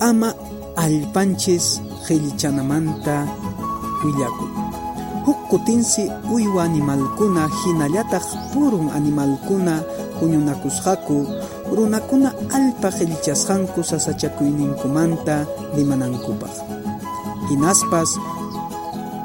[0.00, 0.34] ama
[0.76, 3.26] allpanchis qhillichanamanta
[4.04, 4.50] willakuy
[5.26, 9.82] huk kutinsi uywa animalkuna hinallataq purun animalkuna
[10.20, 11.16] puñunakusqaku
[11.76, 16.54] runakuna alpa qhillichasqanku sasachakuyninkumanta rimanankupaq
[17.50, 18.10] hinaspas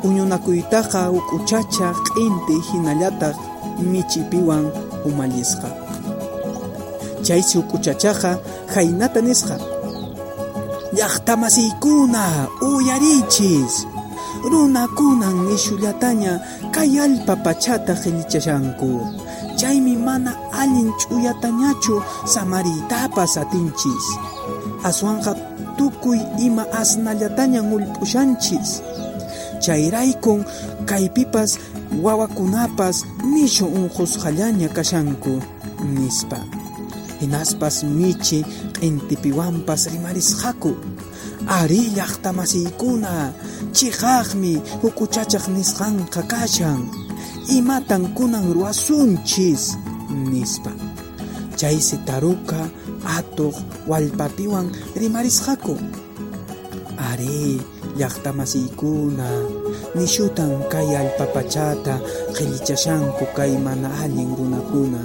[0.03, 3.37] uñunakuytaqa uk'uchacha q'inti hinallataq
[3.91, 4.65] michipiwan
[5.05, 5.69] umallisqa
[7.23, 7.57] chaysi
[9.21, 9.72] nisqa
[10.95, 12.23] llaqtamasiykuna
[12.61, 13.85] uyarichis.
[14.51, 16.41] Runakunan nishullataña
[16.75, 18.89] kay alpa pachata qhillichashanku
[19.55, 22.03] chaymi mana allin ch'uyatañachu
[22.33, 24.05] samariytapas atinchis
[24.83, 25.31] aswanqa
[25.77, 28.69] tukuy ima asnallatañan ullp'ushanchis
[29.63, 30.43] chayraykun
[30.89, 31.51] kaypipas
[32.03, 35.39] wawakunapas nishu unqusqallaña kashanku.
[35.83, 36.39] Nispa
[37.23, 38.43] hinaspas michi
[38.75, 40.75] q'intipiwanpas rimarisqaku
[41.47, 43.13] ari llaqtamasiykuna
[43.71, 46.81] chiqaqmi hukuchachaq nisqanqa kashan
[47.57, 49.63] imatan kunan ruwasunchis
[50.31, 50.71] nispa.
[51.59, 52.59] Chaysi taruka
[53.17, 53.55] atuq
[53.89, 54.67] wallpapiwan
[54.99, 55.75] rimarisqaku
[57.09, 57.59] ari
[57.99, 59.27] llaqtamasiykuna
[59.95, 61.99] nishutan kay allpapachata
[62.35, 65.01] qhillichashanku kay mana allin runakuna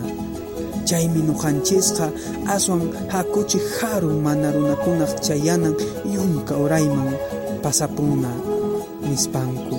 [0.89, 2.07] chaymi nuqanchisqa
[2.55, 5.75] aswan hakuchiq haru mana runakunaq chayanan
[6.15, 7.13] yunka urayman
[7.63, 8.33] pasapuna
[9.05, 9.77] nispanku.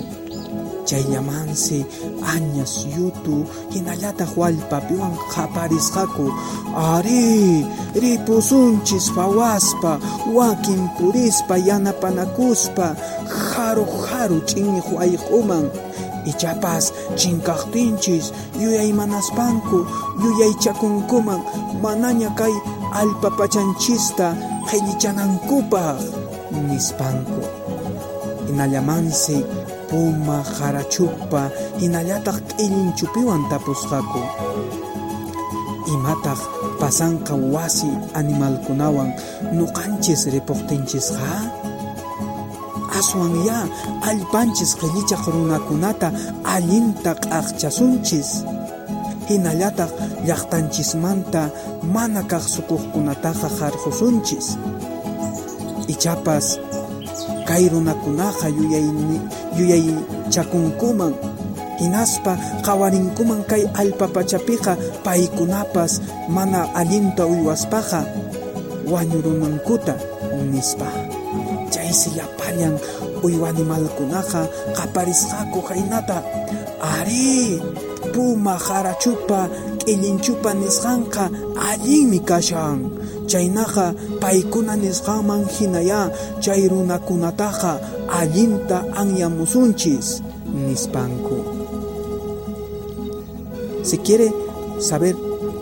[0.90, 1.86] Chayllamansi
[2.34, 6.26] añas yutu hinallataq wallpapiwan qaparisqaku
[6.74, 7.62] ari
[7.94, 10.02] ripusunchis phawaspa
[10.34, 12.86] wakin purispa yanapanakuspa
[13.54, 15.70] haru haru ch'inniq wayq'uman
[16.26, 19.86] ichapas chinkaqtinchis yuyaymanaspanku
[20.22, 21.40] yuyaychakunkuman
[21.82, 22.54] manaña kay
[23.00, 24.36] allpapachanchista
[24.68, 25.98] qhillichanankupaq
[26.68, 27.40] nispanku.
[28.46, 29.46] Hinallamansi
[29.88, 34.22] puma harachukpa hinallataq q'ilinchupiwan tapusqaku.
[35.90, 36.40] Imataq
[36.80, 39.10] pasanqa wasi animalkunawan
[39.56, 41.30] nuqanchis ripuqtinchisqa
[43.00, 43.58] aswan ya
[44.10, 46.08] allpanchis qhillichaq runakunata
[46.54, 48.30] allinta q'aqchasunchis
[49.28, 49.90] hinallataq
[50.28, 51.42] llaqtanchismanta
[51.94, 54.46] mana kaq suquqkunataqa harqusunchis
[55.92, 56.46] ichapas
[57.48, 59.18] kay runakunaqa yuyayni
[59.58, 61.14] yuyaychakunkuman
[61.80, 62.32] hinaspa
[62.66, 65.92] qawarinkuman kay allpapachapiqa paykunapas
[66.28, 68.00] mana allinta uywaspaqa
[68.92, 69.94] wañurunankuta
[70.52, 71.19] nispa
[71.72, 72.74] chaysi llapallan
[73.22, 74.42] uywa animalkunaqa
[74.76, 76.22] qaparisqaku haynata
[76.80, 77.60] ari
[78.12, 79.48] puma harachupa
[79.80, 81.24] q'ilinchupa nisqanqa
[81.70, 82.78] allinmi kashan
[83.30, 86.10] chaynaqa paykuna nisqanman hinaya
[86.42, 87.72] chay runakunataqa
[88.20, 90.06] allinta anyamusunchis
[90.66, 91.38] nispanku.
[93.82, 94.28] Si quiere
[94.78, 95.16] saber